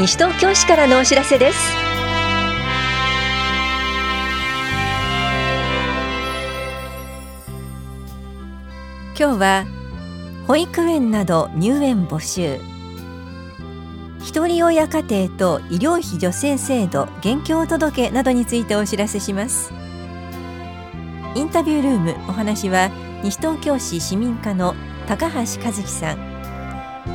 [0.00, 1.58] 西東京市からのお知らせです。
[9.14, 9.66] 今日は
[10.46, 12.58] 保育園など入園募集。
[14.24, 19.70] 一人親家庭と医療費助成制度現況届などについてお知らせします。
[21.34, 22.90] インタビュールームお話は
[23.22, 24.74] 西東京市市民課の
[25.06, 26.16] 高橋和樹さん。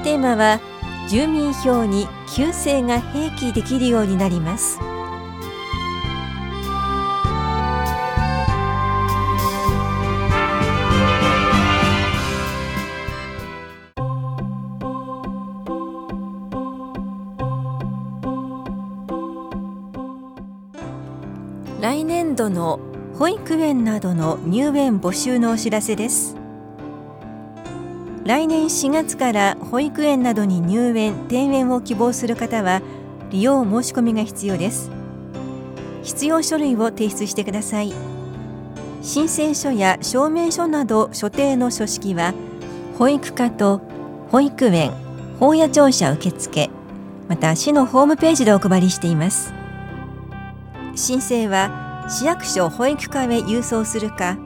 [0.04, 0.60] テーマは
[1.08, 4.80] 住民票に旧姓が併記できるようになります。
[21.82, 22.80] 来年度の
[23.14, 26.45] 保育園などの入園募集のお知らせです。
[28.26, 32.82] 来年4月から保育園などに入園・転園を希望する方は
[33.30, 34.90] 利用申し込みが必要です。
[36.02, 37.94] 必要書類を提出してください。
[39.04, 42.34] 申請書や証明書など所定の書式は
[42.98, 43.82] 保育課と
[44.32, 44.92] 保育園
[45.40, 46.72] 法や庁舎受付
[47.28, 49.54] また市のホームページでお配りしています。
[50.96, 54.40] 申請は市役所保育課へ郵送するか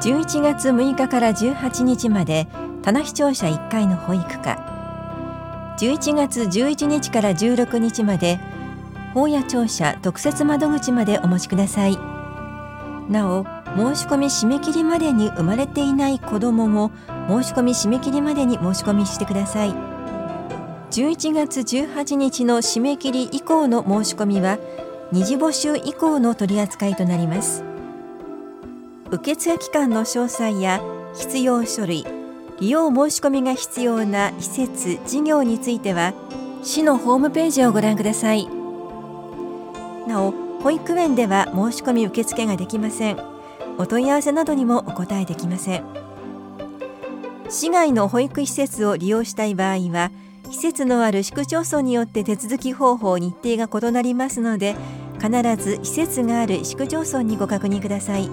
[0.00, 2.48] 11月6日から18日まで
[2.82, 5.76] 棚視聴者1階の保育課。
[5.78, 8.40] 11月11日から16日まで
[9.12, 11.98] 法や庁舎特設窓口までお持ちください。
[13.10, 13.44] なお
[13.76, 16.90] 申し込み締め切りまでに生まれていない子どもも
[17.28, 19.74] 申し込み締め切りまでに申し込みしてください。
[20.90, 24.58] 11月18日の締め切り以降の申し込みは
[25.12, 27.62] 二次募集以降の取り扱いとなります。
[29.10, 30.80] 受付期間の詳細や
[31.14, 32.19] 必要書類
[32.60, 36.12] 利用申し込みが必要な施設事業については
[36.62, 38.46] 市のホームページをご覧ください。
[40.06, 40.32] なお
[40.62, 43.18] 保育園では申し込み受付ができません。
[43.78, 45.84] お問い合わせなどにもお答えできません。
[47.48, 50.10] 市外の保育施設を利用したい場合は
[50.50, 54.76] 施設のある市区町村によって手続き方法日程が異なりますので
[55.18, 58.28] 必ず施設がある市区町村にご確認ください。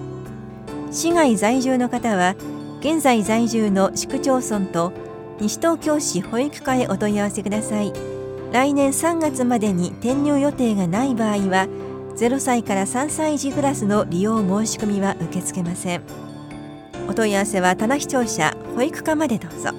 [0.90, 2.34] 市外在住の方は
[2.80, 4.92] 現在在住の市区町村と
[5.40, 7.92] 西東京市保育課へお問い合わせください。
[8.52, 11.66] 来年3月までに転入予定がない場合は
[12.16, 16.02] 0歳から3歳児クラスの利用申し込みは受け付けません。
[17.08, 19.70] お問い合わせは棚視聴者保育課までどうぞ。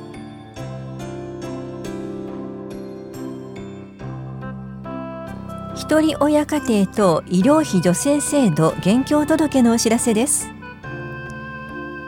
[5.75, 10.58] 一人親家庭と医療費助成制度現況届のお知らせです。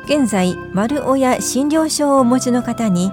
[0.06, 3.12] 現在丸親診療証をお持ちの方に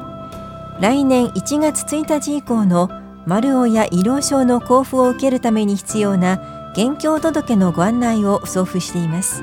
[0.80, 2.90] 来年1月1日以降の
[3.26, 6.40] 丸親医療証の交付を受けるために必要な
[6.72, 9.42] 現況届のご案内を送付しています。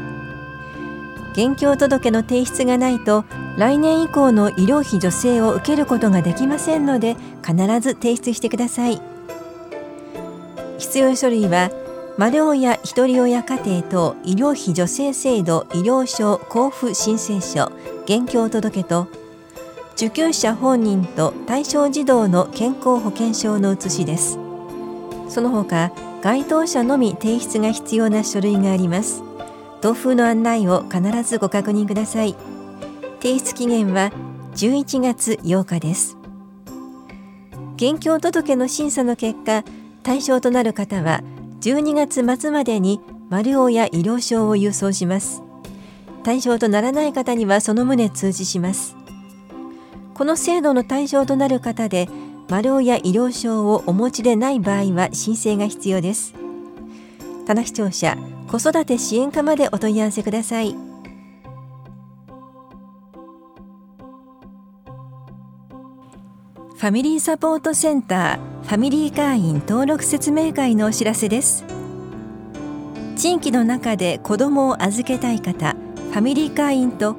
[1.34, 3.26] 現況届の提出がないと
[3.58, 9.02] 来年以降の医療費助成を受けることができませんので必ず提出してください。
[10.78, 11.70] 必要書類は
[12.18, 17.74] 丸親ひとり親家庭等医療費助成制度医療証交付申請書
[18.06, 19.10] 現況届と
[19.96, 24.38] 受給者本人と対象児童の健康保険証の写しです。
[25.30, 29.22] その他該当者のみ提出が必要な書類があります。
[29.82, 32.36] 同封の案内を必ずご確認ください。
[33.22, 34.12] 提出期限は
[34.56, 36.18] 11月8日です。
[37.76, 39.64] 現況届の審査の結果
[40.04, 41.22] 対象となる方は
[41.66, 45.42] 12月末までに丸尾や医療証を郵送します。
[46.24, 48.96] 対象とならない方にはその旨通知します。
[50.14, 52.08] この制度の対象となる方で
[52.50, 56.36] 丸尾や医療証をお持ちでない場合は申請が必要です。
[57.48, 58.16] 棚視聴者
[58.48, 60.95] 子育て支援課までお問い合わせください。
[66.78, 71.64] ファミリーサポートセンターファミリー会員登録説明会のお知らせです。
[73.16, 77.16] 地域の中で子どもを預けたい方ファミリー会員と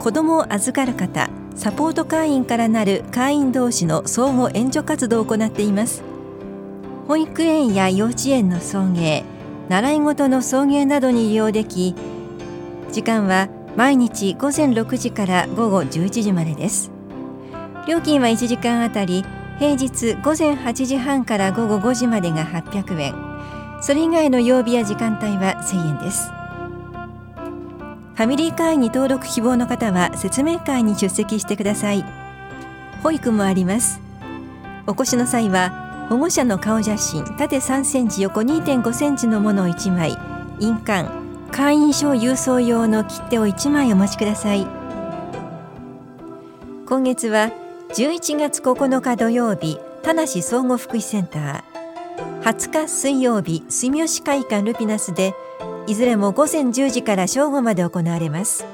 [0.00, 6.02] 子どもを預かる方サポート会員からなる会員同士の相互援助活動を行っています。
[7.06, 9.22] 保育園や幼稚園の送迎
[9.68, 11.94] 習い事の送迎などに利用でき
[12.90, 16.95] 時間は毎日午前6時から午後11時までです。
[17.86, 19.24] 料金は1時間あたり
[19.58, 23.14] 平日午前8時半から午後5時までが800円。
[23.80, 26.30] それ以外の曜日や時間帯は1000円です。
[28.14, 32.04] ファミリー会員に登録希望の方は説明会に出席してください。
[33.02, 34.00] 保育もあります。
[34.86, 40.16] お越しの際は保護者の顔写真縦3センチ横2.5センチのものを1枚
[40.58, 41.08] 印鑑
[41.50, 44.66] 会員証郵送用の切手を1枚お持ちください。
[46.86, 47.50] 今月は
[47.96, 52.42] 11月9日土曜日田梨総合福祉センター。
[52.42, 55.32] 20日水曜日住吉会館ルピナスで
[55.86, 58.66] いずれも午前10時から正午まで行われます。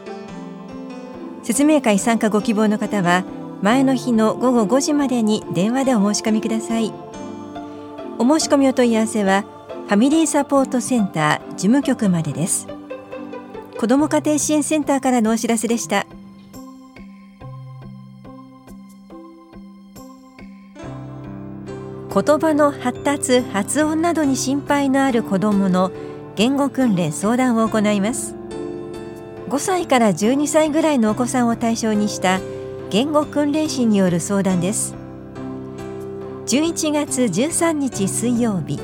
[1.44, 3.22] 説明会参加ご希望の方は
[3.62, 6.92] 前の日の午後5時までに電話でお申し込みください。
[8.18, 9.44] お申し込みお問い合わせは
[9.86, 12.66] ファミリーサポートセンター事務局までです。
[13.78, 16.08] 子ども家庭支援センターからのお知らせでした。
[22.14, 25.90] 言葉の発達発音などに心配のある子どもの
[26.36, 28.34] 言語訓練相談を行います。
[29.48, 32.38] 5歳から12歳ぐらいのお子さんを対象にした
[32.90, 34.94] 言語訓練士による相談です。
[36.48, 38.78] 11月13日水曜日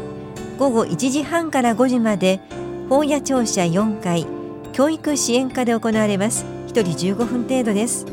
[0.58, 2.40] 午後1時半から5時まで
[2.88, 4.26] 本屋庁舎4階
[4.72, 6.46] 教育支援課で行われます。
[6.69, 8.06] 1人15分程度です。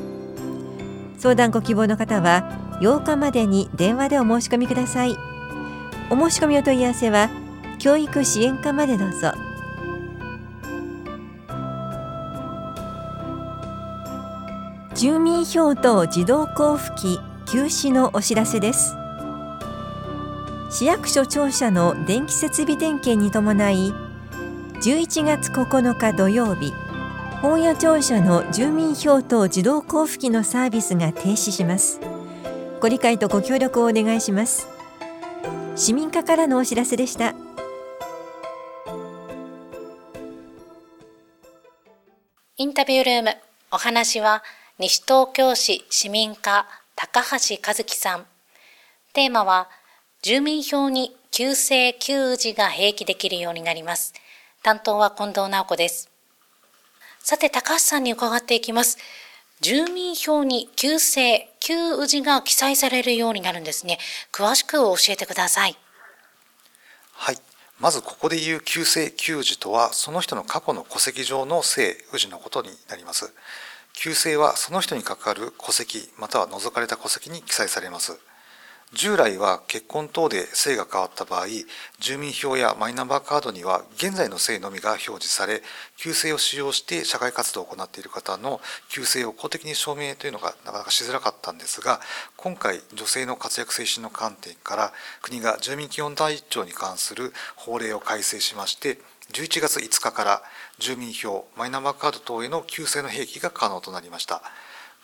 [1.18, 5.18] 相談ご希望の方は8日までに電話でお申し込みください。
[6.10, 7.30] お申し込みお問い合わせは
[7.80, 9.32] 教育支援課までどうぞ。
[14.96, 18.96] 住民票等自動交付機休止のお知らせです。
[20.70, 23.94] 市役所庁舎の電気設備点検に伴い
[24.82, 26.74] 11月9日土曜日
[27.42, 32.15] 本屋庁舎の住民票等自動交付機のサービスが停止します。
[32.86, 34.68] ご理解とご協力をお願いします。
[35.76, 37.34] 市民課からのお知らせでした。
[42.58, 43.38] インタビュールーム
[43.72, 44.44] お話は
[44.78, 48.28] 西東京市市民課高橋和樹さん。
[49.14, 49.68] テーマは
[50.22, 54.14] 住民票に旧姓旧字が併記できるようになります。
[54.62, 56.12] 担当は近藤直子です。
[57.20, 59.00] さて高橋さんに伺っていきます。
[59.62, 64.00] 住民票に旧姓、旧氏が記載されるようになるんですね。
[64.32, 65.78] 詳しく教えてください。
[67.14, 67.38] はい。
[67.80, 73.34] まずここで言う旧姓旧氏とは、その人の過去の戸籍上の姓、氏のことになります。
[73.94, 78.20] 旧姓はその人に関わる戸籍、または除かれた戸籍に記載されます。
[78.96, 81.48] 従来は結婚等で姓が変わった場合
[82.00, 85.62] 住民票やマイナンバーカードには現在の姓のみが表示され
[85.98, 92.00] 旧姓を使用して社会活動を行っている方の旧姓を公的に証明というのがなかなかしづらかったんですが
[92.38, 98.98] 今回女性の活躍推進の観点から国が住民基本第一条に関する法令を改正しまして
[99.34, 100.42] 11月5日から
[100.80, 104.42] 住民票マイナンバーカード等への旧姓の併記が可能となりました。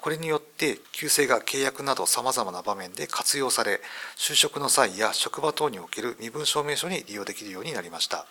[0.01, 3.80] これによって旧姓が契約などさまざまな場面で活用され
[4.18, 8.25] 就職の際や職場等における身分証明書に利用できるようになりました。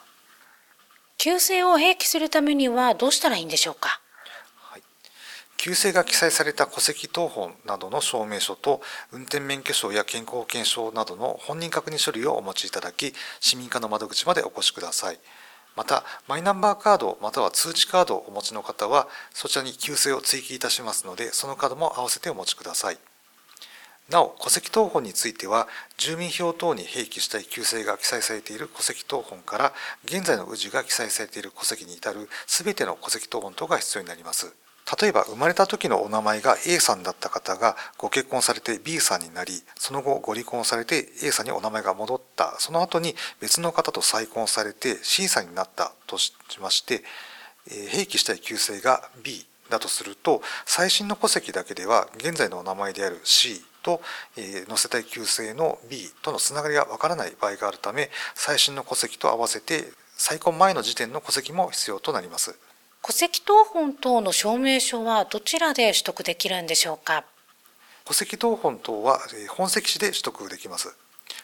[1.16, 4.00] 旧姓を併記するためにはどうしたらいいんでしょうか？
[5.58, 8.80] 旧姓が記載された戸籍謄本などの証明書と
[9.12, 15.20] 運転免許証や健康保険証などの本人確認書類をお持ちいただき市民課の窓口までお越しください。
[15.76, 22.98] またマイナンバーカードまたは通知カードをお持ちの方はそちらに旧姓を追記いたしますのでそのカードも併せてお持ちください。
[24.10, 29.72] なお戸籍謄本については住民票等に併記したい旧姓が記載されている戸籍謄本から
[30.04, 34.52] 現在の氏が記載されている戸籍に至る全ての戸籍謄本等が必要になります。
[35.00, 47.02] 例えば生まれた時のお名前が A さんだった方がご結婚されて B さんになりその後ご離婚されて A さんにお名前が戻ったその後に別の方と再婚されて C さんになったとしまして
[47.68, 54.02] 併記したい旧姓が B だとすると最新の戸籍だけでは現在のお名前である C と、
[54.36, 59.84] え載せたい旧姓の B とのつながりがわからない場合があるため最新の戸籍と合わせて
[60.16, 62.58] 再婚前の時点の戸籍も必要となります。
[63.02, 67.24] 戸籍謄本等の証明書はどちらで取得できるんでしょうか？
[68.04, 70.94] 戸籍謄本等は本籍地で取得できます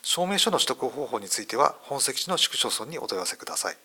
[0.03, 3.77] 証明書の取得方法については本籍地の市区町村にお問い合わせください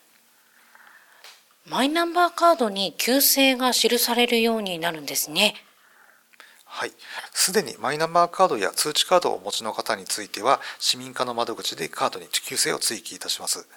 [1.69, 5.55] マイナンバーカードに旧姓が記されるようになるんですね
[6.65, 6.91] はい。
[7.33, 13.67] すでにマイナンバーカードや通知カードをお持ちの方については、市民課の窓口でカードに旧姓を追記いたします。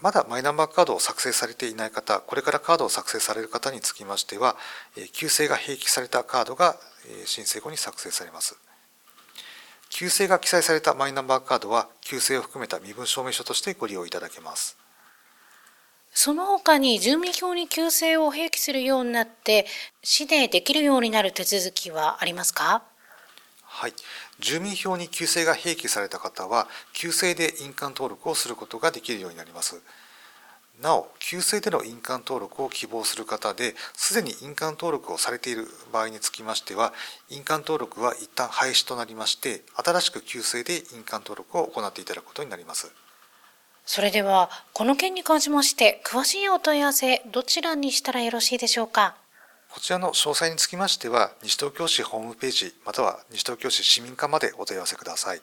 [0.00, 4.56] まだマイナンバーカードを作成されていない方、これからカードを作成される方につきましては、
[5.12, 6.76] 旧姓が併記されたカードが
[7.24, 8.56] 申請後に作成されます。
[9.88, 14.78] 旧姓が記載されたマイナンバーカードは、旧姓を含めた身分証明書としてご利用いただけます。
[16.14, 19.66] その他に住民票に旧姓を併記するようになって、
[20.02, 22.82] 市でできるようになる手続きはありますか？
[23.74, 23.94] はい、
[24.38, 29.80] 住民票に旧姓が併記された方は旧姓で印鑑登録をすることができるようになります。
[30.80, 36.92] なお旧姓での印鑑登録を希望する方ですでに印鑑登録をされている場合につきましては
[37.28, 42.92] 印鑑登録は一旦廃止となりまして新しく旧姓で印鑑登録を行っていただくことになります。
[43.84, 49.16] それではこの件に関しまして詳しいお問い合わせどちらにしたらよろしいでしょうか？
[49.72, 55.40] こちらの詳細につきましては、西東京市ホームページ、または西東京市市民課までお問い合わせください。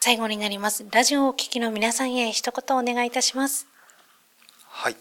[0.00, 0.84] 最後になります。
[0.90, 3.66] ラジオをお聞きの皆さんへ一言お願いいたします。
[4.68, 4.96] はい。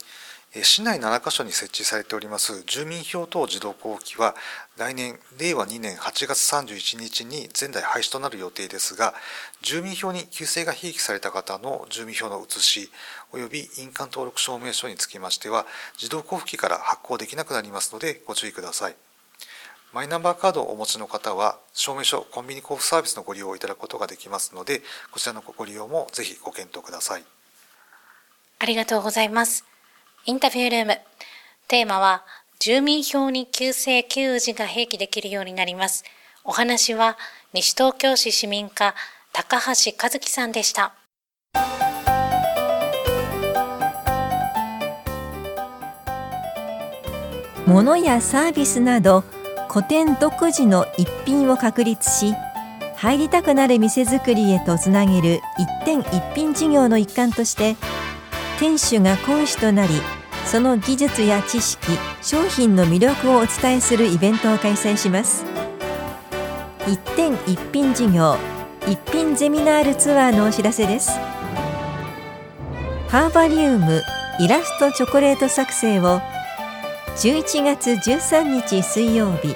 [0.53, 4.35] 市内7カ所に設置されております住民票等自動交付機は
[4.77, 9.13] 来年令和2年8月31日に全台廃止となる予定ですが
[9.61, 12.89] 住民票に旧姓が併記された方の住民票の写し
[13.31, 15.65] 及び印鑑登録証明書につきましては
[15.95, 18.95] 自動交付機から発行できなくなりますのでご注意ください。
[19.93, 24.81] マイナンバーカードをお持ちの方は証明書コンビニ交付サービスのご利用をいただくことができますので
[25.11, 27.23] こちらのご利用もぜひご検討ください。
[28.59, 29.70] ありがとうございます。
[30.23, 30.99] インタビュールーム。
[31.67, 32.23] テーマは、
[32.59, 36.03] 住民票に旧姓旧字が併記できるようになります。
[36.43, 37.17] お話は、
[37.53, 38.93] 西東京市市民課、
[39.33, 40.93] 高橋和樹さんでした。
[47.65, 49.23] 物やサービスなど
[49.71, 52.35] 古典独自の一品を確立し
[52.97, 57.77] 入りたくなる店づくりへとつなげる一点一品事業の一環として
[58.61, 59.93] 店主が講師となり
[60.45, 65.43] その技術や知識商品の魅力をお伝えするイベントを開催します。
[66.87, 68.37] 一点一品事業
[68.85, 71.09] 一品ゼミナールツアーのお知らせです。
[73.09, 74.03] ハーバリウム
[74.39, 76.21] イラストチョコレート作成を
[77.17, 79.55] 11月13日水曜日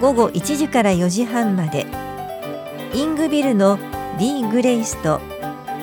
[0.00, 1.84] 午後1時から4時半まで。
[2.94, 3.76] イングビルの
[4.20, 5.20] D グレイスと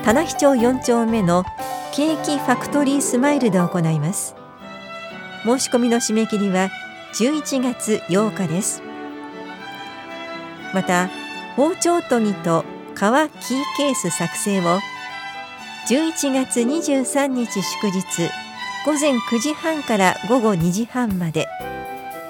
[0.06, 1.44] 棚視町4丁目の
[1.96, 4.36] ケーキファクトリースマイルで行います。
[5.44, 6.72] 申し込みの締め切りは
[7.14, 8.82] 11月8日です。
[10.74, 11.12] また
[11.56, 14.80] 包丁研ぎと革キーケース作成を
[15.88, 18.32] 11月23日祝日
[18.88, 21.48] 午前9時半から午後2時半まで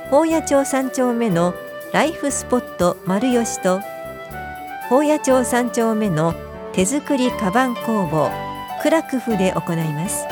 [0.09, 1.53] 宝谷町3丁目の
[1.93, 3.79] ライフスポット丸吉と
[4.89, 6.33] 宝谷町3丁目の
[6.73, 8.52] 手作りカバン工房
[8.83, 10.25] クラクフで行います。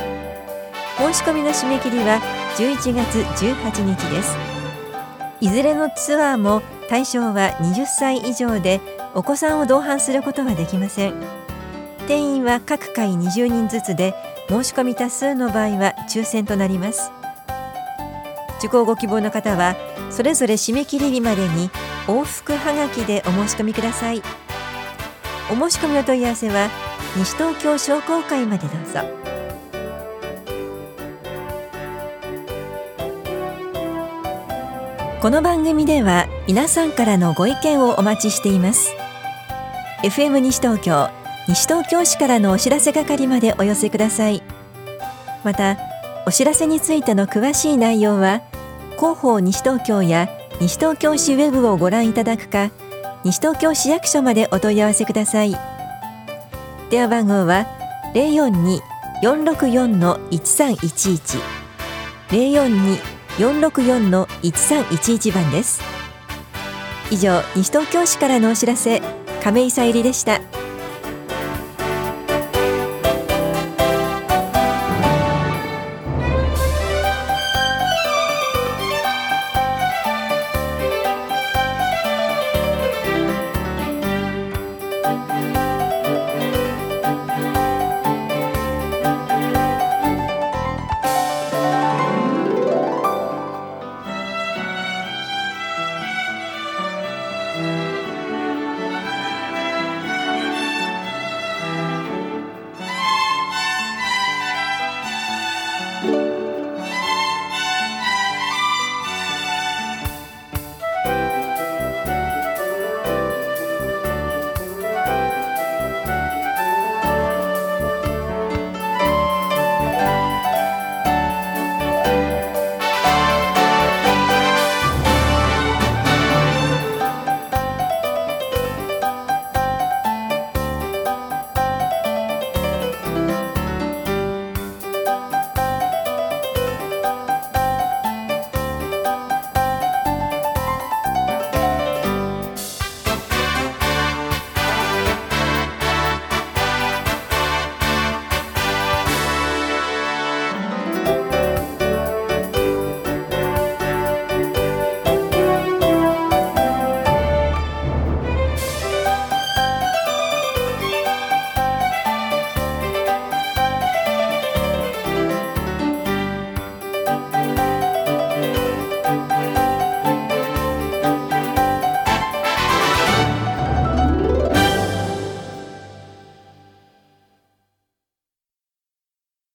[0.98, 2.20] 申し込みの締め切りは
[2.58, 4.36] 11月18日です。
[5.39, 8.81] いずれのツアーも対象は20歳以上で
[9.15, 11.13] お子さんを同伴することはできません。
[12.10, 14.13] 定員は各回20人ずつで
[14.50, 17.10] 申し込み多数の場合は抽選となります。
[18.60, 19.77] 受講ご希望の方は
[20.10, 21.70] それぞれ締め切り日までに
[22.05, 24.22] 往復はがきでお申し込みください。
[25.50, 29.01] お申し込みお問い合わせは西東京商工会までどうぞ。
[35.21, 38.95] この番組では皆さんからのご意見をお待ちしています。
[40.03, 41.09] FM 西東京
[41.49, 44.41] 西東京市からのお知らせ係までお寄せください。
[45.43, 45.77] また
[46.25, 48.41] お知らせについての詳しい内容は
[48.95, 50.29] 広報西東京や
[50.61, 52.71] 西東京市ウェブをご覧いただくか
[53.25, 55.80] 西東京市役所までお問い合わせください。
[56.91, 57.67] 電話番号は
[58.13, 58.81] 零四二
[59.24, 61.38] 四六四の一三一一。
[62.33, 62.98] 零四二
[63.39, 65.81] 四六四の一三一一番です。
[67.10, 69.01] 以上西東京市からのお知らせ
[69.41, 70.41] 亀井さゆりでした。